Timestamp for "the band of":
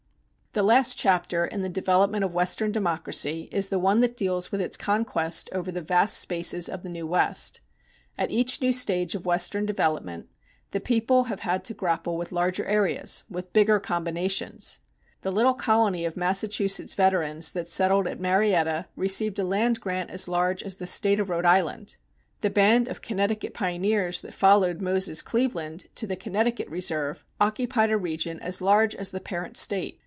22.41-23.01